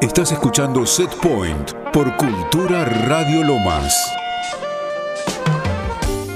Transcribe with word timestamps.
Estás 0.00 0.30
escuchando 0.30 0.86
Set 0.86 1.12
Point 1.16 1.72
por 1.92 2.16
Cultura 2.16 2.84
Radio 2.84 3.42
Lomas. 3.42 3.92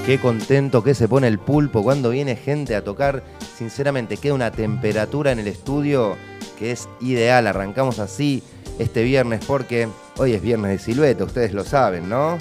Qué 0.05 0.19
contento 0.19 0.83
que 0.83 0.97
se 0.97 1.07
pone 1.07 1.29
el 1.29 1.39
pulpo 1.39 1.85
cuando 1.85 2.11
viene 2.11 2.35
gente 2.35 2.75
a 2.75 2.83
tocar. 2.83 3.23
Sinceramente, 3.57 4.17
queda 4.17 4.35
una 4.35 4.51
temperatura 4.51 5.31
en 5.31 5.39
el 5.39 5.47
estudio 5.47 6.17
que 6.59 6.73
es 6.73 6.89
ideal. 7.01 7.47
Arrancamos 7.47 8.01
así 8.01 8.43
este 8.81 9.05
viernes 9.05 9.45
porque 9.47 9.89
hoy 10.19 10.33
es 10.33 10.43
viernes 10.43 10.73
de 10.73 10.79
silueta, 10.81 11.23
ustedes 11.23 11.53
lo 11.53 11.63
saben, 11.65 12.09
¿no? 12.09 12.39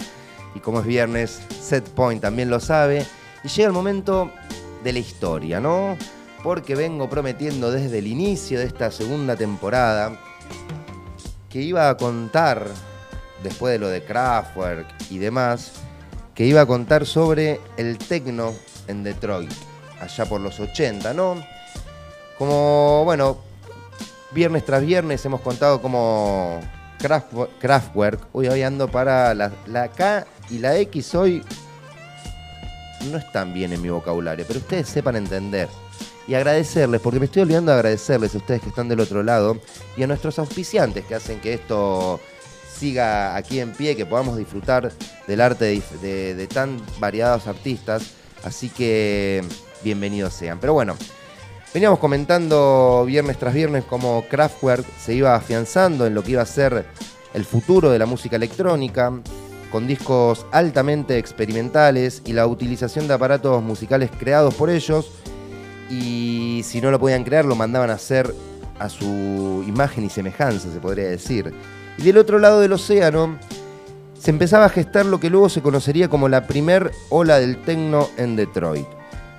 Y 0.56 0.60
como 0.60 0.80
es 0.80 0.88
viernes, 0.88 1.40
Set 1.62 1.88
Point 1.90 2.24
también 2.24 2.50
lo 2.50 2.60
sabe. 2.60 3.06
Y 3.44 3.48
llega 3.48 3.68
el 3.68 3.74
momento 3.74 4.32
de 4.84 4.92
la 4.92 5.00
historia, 5.00 5.60
¿no? 5.60 5.98
Porque 6.42 6.74
vengo 6.74 7.08
prometiendo 7.12 7.70
desde 7.70 8.00
el 8.00 8.08
inicio 8.08 8.58
de 8.58 8.66
esta 8.66 8.90
segunda 8.90 9.36
temporada 9.36 10.20
que 11.52 11.62
iba 11.62 11.90
a 11.90 11.98
contar, 11.98 12.66
después 13.44 13.74
de 13.74 13.80
lo 13.80 13.90
de 13.90 14.04
Kraftwerk 14.04 14.88
y 15.10 15.18
demás, 15.18 15.74
que 16.34 16.46
iba 16.46 16.62
a 16.62 16.66
contar 16.66 17.06
sobre 17.06 17.60
el 17.78 17.98
techno 17.98 18.54
en 18.88 19.04
Detroit, 19.04 19.52
allá 20.00 20.26
por 20.26 20.42
los 20.42 20.60
80, 20.60 21.14
¿no? 21.14 21.44
Como, 22.38 23.04
bueno, 23.04 23.38
viernes 24.32 24.66
tras 24.66 24.86
viernes 24.86 25.24
hemos 25.26 25.42
contado 25.42 25.82
como 25.82 26.60
Kraftwerk, 27.60 28.28
hoy 28.32 28.48
hoy 28.48 28.64
ando 28.64 28.90
para 28.90 29.34
la, 29.34 29.52
la 29.68 29.90
K 29.90 30.26
y 30.50 30.60
la 30.60 30.78
X 30.78 31.16
hoy 31.16 31.44
no 33.10 33.18
están 33.18 33.54
bien 33.54 33.74
en 33.74 33.82
mi 33.82 33.90
vocabulario, 33.90 34.46
pero 34.48 34.60
ustedes 34.60 34.88
sepan 34.88 35.16
entender 35.16 35.68
y 36.32 36.34
agradecerles, 36.34 37.02
porque 37.02 37.20
me 37.20 37.26
estoy 37.26 37.42
olvidando 37.42 37.74
de 37.74 37.80
agradecerles 37.80 38.34
a 38.34 38.38
ustedes 38.38 38.62
que 38.62 38.70
están 38.70 38.88
del 38.88 39.02
otro 39.02 39.22
lado 39.22 39.58
y 39.98 40.04
a 40.04 40.08
nuestros 40.08 40.40
auspiciantes 40.40 41.04
que 41.04 41.14
hacen 41.14 41.42
que 41.42 41.54
esto 41.54 42.22
siga 42.74 43.36
aquí 43.36 43.60
en 43.60 43.74
pie, 43.74 43.98
que 43.98 44.06
podamos 44.06 44.38
disfrutar 44.38 44.94
del 45.28 45.42
arte 45.42 45.82
de, 46.02 46.48
tan 46.48 46.82
variados 47.02 47.48
artistas. 47.48 48.14
Así 48.46 48.70
que 48.70 49.44
bienvenidos 49.84 50.32
sean. 50.32 50.58
Pero 50.62 50.72
bueno, 50.72 50.96
veníamos 51.74 52.00
comentando 52.00 53.04
viernes 53.06 53.38
tras 53.38 53.54
viernes 53.54 53.84
cómo 53.84 54.24
Kraftwerk 54.30 54.86
se 55.04 55.14
iba 55.14 55.36
afianzando 55.36 56.08
en 56.08 56.16
lo 56.16 56.24
que 56.24 56.32
iba 56.32 56.44
a 56.44 56.46
ser 56.46 56.86
el 57.34 57.44
futuro 57.44 57.90
de 57.90 58.00
la 58.00 58.06
música 58.06 58.38
electrónica, 58.38 59.12
con 59.70 59.86
discos 59.86 60.46
altamente 60.54 61.18
experimentales 61.18 62.22
y 62.24 62.32
la 62.32 62.48
utilización 62.48 63.10
de 63.10 63.16
aparatos 63.16 63.62
musicales 63.62 64.10
creados 64.18 64.54
por 64.54 64.70
ellos 64.70 65.12
y 65.92 66.64
si 66.64 66.80
no 66.80 66.90
lo 66.90 67.00
podían 67.00 67.26
crear 67.26 67.44
lo 67.44 67.56
mandaban 67.56 67.90
a 67.90 67.96
hacer 67.96 68.34
a 68.80 68.88
su 68.88 69.64
imagen 69.68 70.06
y 70.06 70.10
semejanza, 70.10 70.72
se 70.72 70.80
podría 70.80 71.10
decir. 71.10 71.54
Y 71.98 72.04
del 72.04 72.18
otro 72.18 72.40
lado 72.40 72.62
del 72.62 72.72
océano 72.72 73.38
se 74.18 74.32
empezaba 74.32 74.66
a 74.66 74.70
gestar 74.70 75.06
lo 75.06 75.20
que 75.20 75.30
luego 75.30 75.50
se 75.50 75.62
conocería 75.62 76.08
como 76.08 76.30
la 76.30 76.48
primer 76.48 76.92
ola 77.10 77.40
del 77.40 77.62
techno 77.62 78.08
en 78.18 78.38
Detroit. 78.38 78.88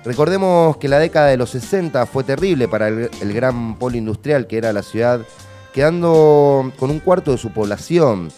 Recordemos 0.05 0.77
que 0.77 0.89
la 0.89 0.99
década 0.99 1.27
de 1.27 1.37
los 1.37 1.49
60 1.49 2.05
fue 2.05 2.23
terrible 2.23 2.67
para 2.67 2.89
el, 2.89 3.09
gran 3.33 3.79
polo 3.79 3.97
industrial 3.97 4.47
que 4.47 4.57
era 4.57 4.73
la 4.73 4.83
ciudad, 4.83 5.21
quedando 5.73 6.71
con 6.77 6.91
un 6.91 6.99
cuarto 6.99 7.31
de 7.31 7.37
su 7.37 7.51
población, 7.51 8.29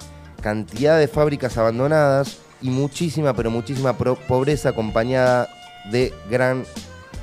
cantidad 0.41 0.97
de 0.97 1.07
fábricas 1.07 1.57
abandonadas 1.57 2.37
y 2.61 2.69
muchísima, 2.69 3.33
pero 3.33 3.51
muchísima 3.51 3.93
pobreza 3.97 4.69
acompañada 4.69 5.49
de 5.91 6.13
gran 6.29 6.65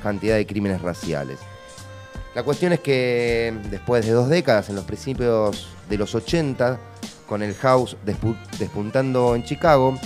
cantidad 0.03 0.35
de 0.35 0.45
crímenes 0.45 0.81
raciales. 0.81 1.39
La 2.35 2.43
cuestión 2.43 2.73
es 2.73 2.81
que 2.81 3.53
después 3.71 4.05
de 4.05 4.11
dos 4.11 4.29
décadas, 4.29 4.69
en 4.69 4.75
los 4.75 4.85
principios 4.85 5.69
de 5.89 5.97
los 5.97 6.13
80, 6.13 6.77
con 7.27 7.41
el 7.41 7.55
house 7.55 7.97
despuntando 8.59 9.35
en 9.35 9.43
Chicago, 9.43 9.97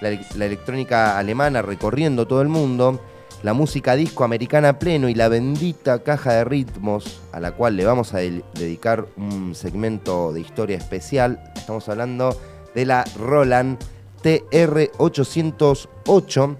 la, 0.00 0.10
electrónica 0.10 1.18
alemana 1.18 1.62
recorriendo 1.62 2.26
todo 2.26 2.42
el 2.42 2.48
mundo, 2.48 3.00
la 3.42 3.54
música 3.54 3.96
disco 3.96 4.24
americana 4.24 4.78
pleno 4.78 5.08
y 5.08 5.14
la 5.14 5.28
bendita 5.28 6.02
caja 6.02 6.32
de 6.32 6.44
ritmos 6.44 7.20
a 7.32 7.40
la 7.40 7.52
cual 7.52 7.76
le 7.76 7.84
vamos 7.84 8.14
a 8.14 8.18
dedicar 8.18 9.06
un 9.16 9.54
segmento 9.54 10.32
de 10.32 10.40
historia 10.40 10.76
especial. 10.76 11.52
Estamos 11.54 11.88
hablando 11.88 12.36
de 12.74 12.84
la 12.84 13.04
Roland 13.16 13.78
TR808 14.22 16.56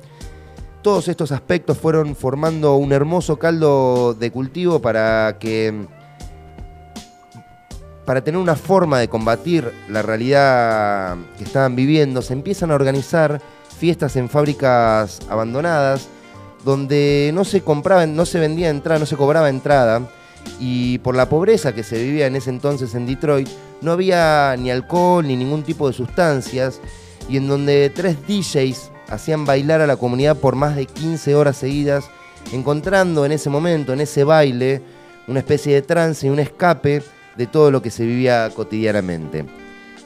todos 0.87 1.09
estos 1.09 1.33
aspectos 1.33 1.77
fueron 1.77 2.15
formando 2.15 2.77
un 2.77 2.93
hermoso 2.93 3.41
caldo 3.41 4.15
de 4.15 4.31
cultivo 4.31 4.81
para 4.81 5.37
que 5.41 5.85
para 8.05 8.23
tener 8.23 8.41
una 8.41 8.55
forma 8.55 9.01
de 9.01 9.09
combatir 9.09 9.73
la 9.89 10.03
realidad 10.03 11.17
que 11.39 11.43
estaban 11.43 11.75
viviendo, 11.75 12.23
se 12.23 12.35
empiezan 12.35 12.71
a 12.71 12.77
organizar 12.77 13.41
fiestas 13.77 14.15
en 14.15 14.29
fábricas 14.29 15.19
abandonadas 15.29 16.07
donde 16.65 17.33
no 17.35 17.45
se 17.45 17.63
compraba, 17.63 18.07
no 18.07 18.25
se 18.25 18.39
vendía 18.39 18.71
entrada, 18.71 19.01
no 19.01 19.07
se 19.07 19.17
cobraba 19.17 19.49
entrada. 19.49 20.09
Y 20.61 20.99
por 20.99 21.17
la 21.17 21.29
pobreza 21.29 21.75
que 21.75 21.83
se 21.83 22.01
vivía 22.01 22.29
en 22.29 22.37
ese 22.37 22.51
entonces 22.51 22.95
en 22.95 23.07
Detroit, 23.07 23.49
no 23.81 23.91
había 23.91 24.55
ni 24.57 24.71
alcohol 24.71 25.27
ni 25.27 25.35
ningún 25.35 25.65
tipo 25.65 25.89
de 25.89 25.95
sustancias. 25.95 26.81
Y 27.29 27.39
en 27.39 27.49
donde 27.49 27.91
tres 27.93 28.19
DJs 28.29 28.93
hacían 29.09 29.45
bailar 29.45 29.81
a 29.81 29.87
la 29.87 29.97
comunidad 29.97 30.37
por 30.37 30.57
más 30.57 30.77
de 30.77 30.87
15 30.87 31.35
horas 31.35 31.57
seguidas, 31.57 32.11
encontrando 32.53 33.25
en 33.25 33.33
ese 33.33 33.51
momento, 33.51 33.93
en 33.93 34.01
ese 34.01 34.25
baile, 34.25 34.83
una 35.27 35.41
especie 35.41 35.75
de 35.75 35.83
trance 35.83 36.27
y 36.27 36.31
un 36.31 36.39
escape 36.39 37.03
de 37.37 37.47
todo 37.47 37.71
lo 37.71 37.83
que 37.83 37.91
se 37.91 38.05
vivía 38.05 38.51
cotidianamente. 38.55 39.45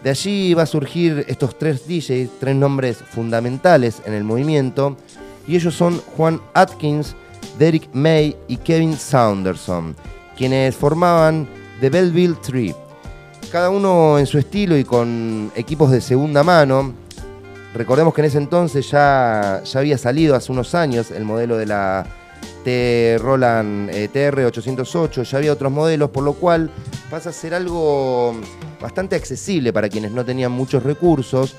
De 0.03 0.11
allí 0.11 0.55
va 0.55 0.63
a 0.63 0.67
surgir 0.67 1.25
estos 1.29 1.59
tres 1.59 1.87
DJs, 1.87 2.31
tres 2.41 2.57
nombres 2.57 2.97
fundamentales 2.97 4.03
en 4.07 4.15
el 4.15 4.25
movimiento, 4.25 4.97
y 5.47 5.57
ellos 5.57 5.75
son 5.75 6.01
Juan 6.17 6.41
Atkins, 6.55 7.15
Derek 7.59 7.89
May 7.93 8.37
y 8.49 8.57
Kevin 8.57 8.97
Saunderson, 8.97 9.95
quienes 10.37 10.75
formaban 10.75 11.47
The 11.81 11.91
Belleville 11.91 12.37
Tree. 12.37 12.75
Cada 13.53 13.69
uno 13.69 14.19
en 14.19 14.27
su 14.27 14.39
estilo 14.39 14.77
y 14.77 14.85
con 14.85 15.53
equipos 15.55 15.91
de 15.91 16.01
segunda 16.01 16.43
mano, 16.43 16.95
Recordemos 17.75 18.13
que 18.15 18.21
en 18.21 18.25
ese 18.27 18.39
entonces 18.39 18.91
ya, 18.91 19.63
ya 19.65 19.81
había 19.81 19.97
salido 19.97 20.35
hace 20.35 20.51
unos 20.51 20.75
años 20.75 21.11
el 21.11 21.25
modelo 21.25 21.57
de 21.57 21.67
la 21.67 22.07
T 22.65 23.17
Roland 23.21 23.91
eh, 23.91 24.11
TR808, 24.13 25.23
ya 25.23 25.39
había 25.39 25.53
otros 25.53 25.73
modelos, 25.73 26.11
por 26.11 26.25
lo 26.25 26.35
cual 26.35 26.71
pasa 27.11 27.31
a 27.31 27.33
ser 27.33 27.55
algo 27.55 28.35
bastante 28.81 29.17
accesible 29.17 29.73
para 29.73 29.89
quienes 29.89 30.13
no 30.13 30.25
tenían 30.25 30.53
muchos 30.53 30.83
recursos. 30.83 31.55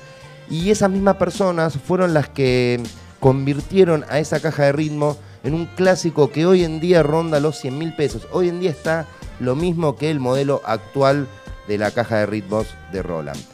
Y 0.50 0.70
esas 0.70 0.90
mismas 0.90 1.16
personas 1.16 1.78
fueron 1.78 2.12
las 2.12 2.28
que 2.28 2.82
convirtieron 3.20 4.04
a 4.08 4.18
esa 4.18 4.40
caja 4.40 4.64
de 4.64 4.72
ritmo 4.72 5.16
en 5.44 5.54
un 5.54 5.66
clásico 5.66 6.30
que 6.30 6.46
hoy 6.46 6.64
en 6.64 6.80
día 6.80 7.02
ronda 7.02 7.40
los 7.40 7.58
100 7.58 7.78
mil 7.78 7.94
pesos. 7.94 8.28
Hoy 8.32 8.48
en 8.48 8.60
día 8.60 8.70
está 8.70 9.06
lo 9.40 9.56
mismo 9.56 9.96
que 9.96 10.10
el 10.10 10.20
modelo 10.20 10.60
actual 10.64 11.26
de 11.68 11.78
la 11.78 11.90
caja 11.90 12.18
de 12.18 12.26
ritmos 12.26 12.66
de 12.92 13.02
Roland. 13.02 13.51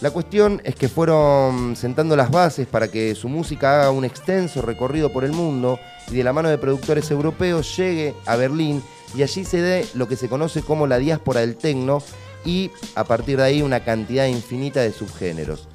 La 0.00 0.10
cuestión 0.10 0.62
es 0.64 0.76
que 0.76 0.88
fueron 0.88 1.76
sentando 1.76 2.16
las 2.16 2.30
bases 2.30 2.66
para 2.66 2.88
que 2.88 3.14
su 3.14 3.28
música 3.28 3.82
haga 3.82 3.90
un 3.90 4.06
extenso 4.06 4.62
recorrido 4.62 5.12
por 5.12 5.24
el 5.24 5.32
mundo 5.32 5.78
y 6.10 6.16
de 6.16 6.24
la 6.24 6.32
mano 6.32 6.48
de 6.48 6.56
productores 6.56 7.10
europeos 7.10 7.76
llegue 7.76 8.14
a 8.24 8.36
Berlín 8.36 8.82
y 9.14 9.22
allí 9.22 9.44
se 9.44 9.60
dé 9.60 9.86
lo 9.92 10.08
que 10.08 10.16
se 10.16 10.30
conoce 10.30 10.62
como 10.62 10.86
la 10.86 10.98
diáspora 10.98 11.40
del 11.40 11.54
tecno 11.54 12.02
y 12.46 12.70
a 12.94 13.04
partir 13.04 13.36
de 13.36 13.42
ahí 13.42 13.60
una 13.60 13.84
cantidad 13.84 14.24
infinita 14.24 14.80
de 14.80 14.92
subgéneros. 14.92 15.68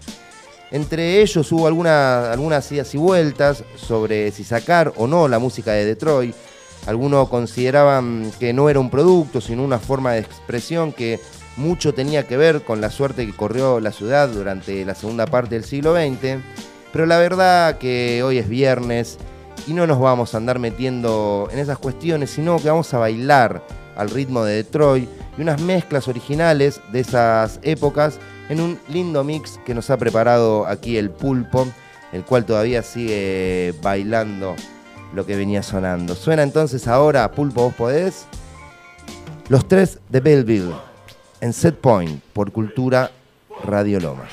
Entre 0.71 1.21
ellos 1.21 1.51
hubo 1.51 1.67
algunas 1.67 2.71
idas 2.71 2.95
y 2.95 2.97
vueltas 2.97 3.63
sobre 3.75 4.31
si 4.31 4.43
sacar 4.43 4.91
o 4.97 5.05
no 5.05 5.27
la 5.27 5.37
música 5.37 5.73
de 5.73 5.85
Detroit. 5.85 6.35
Algunos 6.87 7.29
consideraban 7.29 8.31
que 8.39 8.53
no 8.53 8.69
era 8.69 8.79
un 8.79 8.89
producto, 8.89 9.39
sino 9.39 9.63
una 9.63 9.77
forma 9.77 10.13
de 10.13 10.21
expresión 10.21 10.91
que 10.91 11.19
mucho 11.57 11.93
tenía 11.93 12.27
que 12.27 12.37
ver 12.37 12.63
con 12.63 12.81
la 12.81 12.89
suerte 12.89 13.25
que 13.25 13.35
corrió 13.35 13.79
la 13.79 13.91
ciudad 13.91 14.27
durante 14.27 14.83
la 14.85 14.95
segunda 14.95 15.25
parte 15.25 15.55
del 15.55 15.63
siglo 15.63 15.95
XX, 15.95 16.41
pero 16.91 17.05
la 17.05 17.17
verdad 17.17 17.77
que 17.77 18.23
hoy 18.23 18.37
es 18.37 18.49
viernes 18.49 19.17
y 19.67 19.73
no 19.73 19.87
nos 19.87 19.99
vamos 19.99 20.33
a 20.33 20.37
andar 20.37 20.59
metiendo 20.59 21.47
en 21.51 21.59
esas 21.59 21.77
cuestiones, 21.77 22.29
sino 22.31 22.57
que 22.57 22.69
vamos 22.69 22.93
a 22.93 22.99
bailar 22.99 23.61
al 23.95 24.09
ritmo 24.09 24.43
de 24.43 24.55
Detroit 24.55 25.09
y 25.37 25.41
unas 25.41 25.61
mezclas 25.61 26.07
originales 26.07 26.81
de 26.91 26.99
esas 26.99 27.59
épocas 27.63 28.19
en 28.49 28.61
un 28.61 28.79
lindo 28.89 29.23
mix 29.23 29.59
que 29.65 29.73
nos 29.73 29.89
ha 29.89 29.97
preparado 29.97 30.67
aquí 30.67 30.97
el 30.97 31.09
pulpo, 31.09 31.67
el 32.11 32.23
cual 32.23 32.45
todavía 32.45 32.83
sigue 32.83 33.73
bailando 33.81 34.55
lo 35.13 35.25
que 35.25 35.35
venía 35.35 35.63
sonando. 35.63 36.15
Suena 36.15 36.43
entonces 36.43 36.87
ahora, 36.87 37.31
pulpo, 37.31 37.63
vos 37.63 37.73
podés. 37.73 38.25
Los 39.47 39.67
tres 39.67 39.99
de 40.09 40.19
Belleville 40.19 40.73
en 41.45 41.53
Set 41.53 41.75
Point 41.75 42.23
por 42.33 42.51
Cultura 42.51 43.11
Radio 43.63 43.99
Loma. 43.99 44.25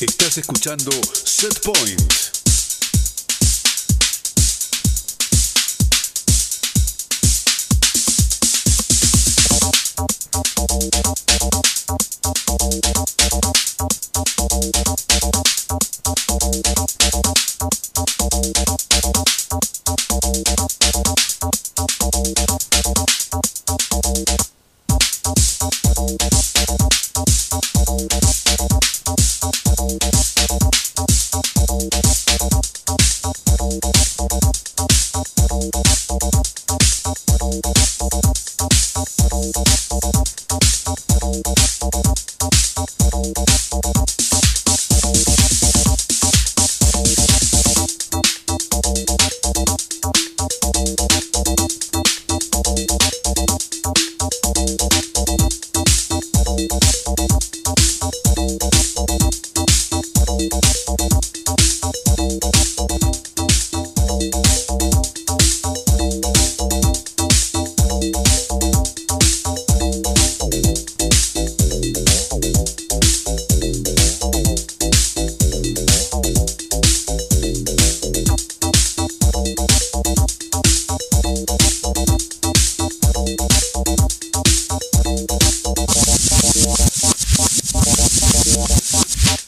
Estás 0.00 0.38
escuchando 0.38 0.90
Set 1.12 1.60
Point. 1.60 2.30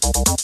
何? 0.03 0.42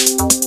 you 0.00 0.39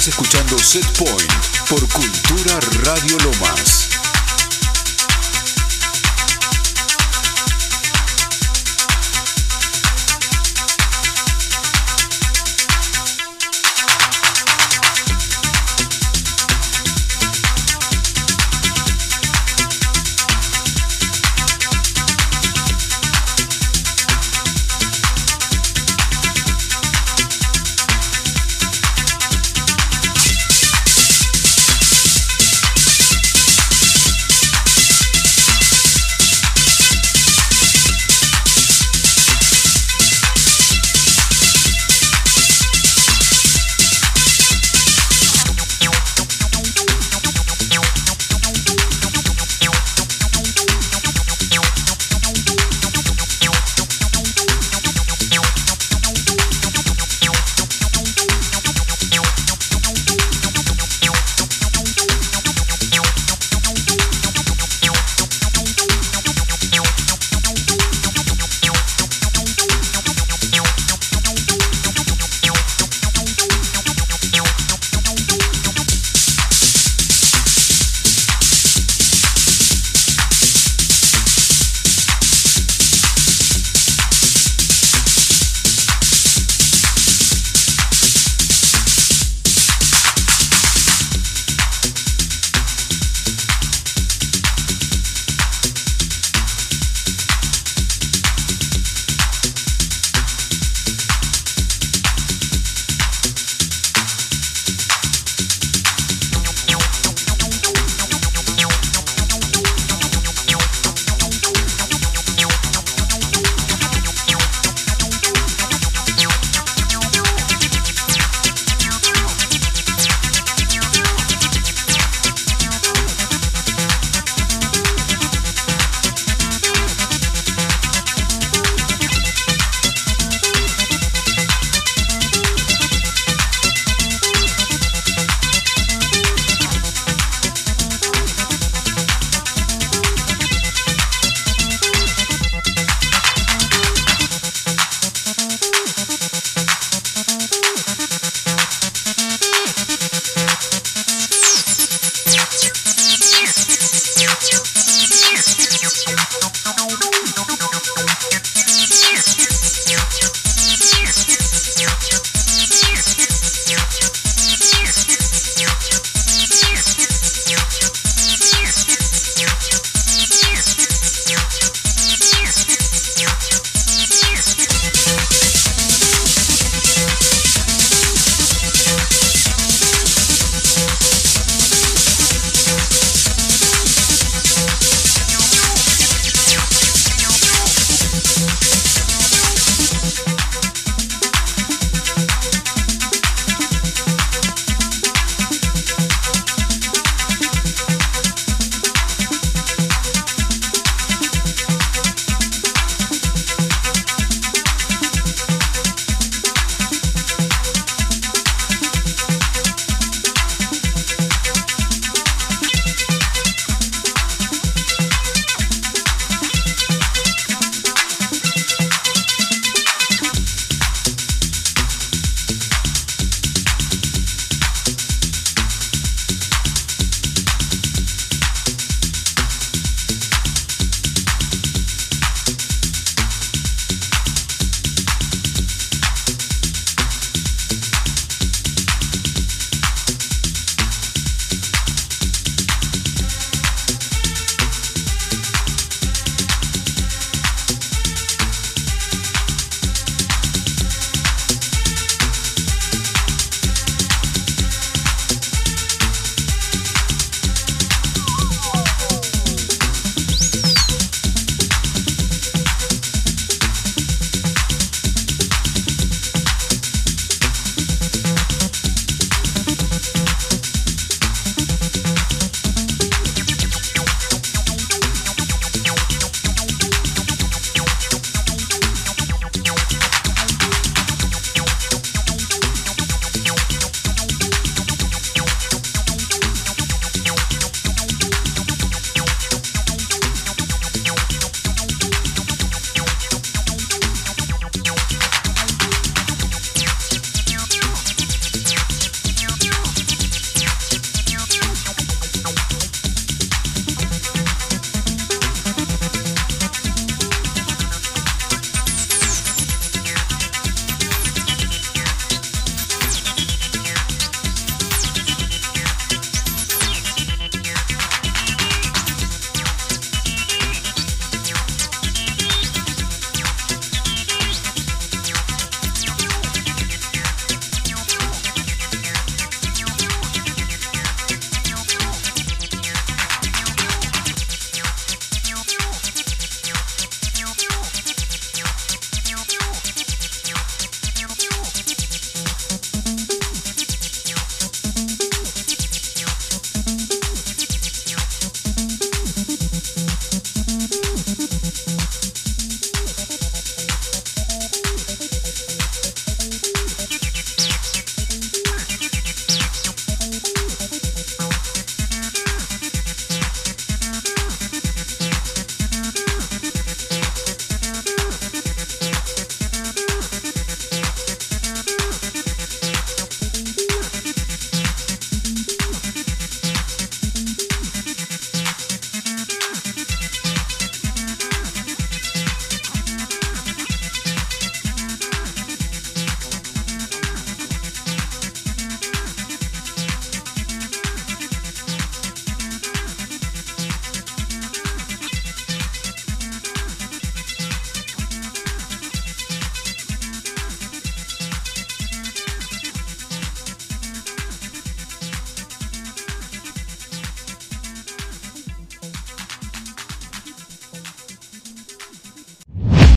Estás 0.00 0.14
escuchando 0.18 0.58
Set 0.58 0.86
Point 0.96 1.30
por 1.68 1.86
Cultura 1.90 2.58
Radio 2.84 3.18
Lomas. 3.18 3.89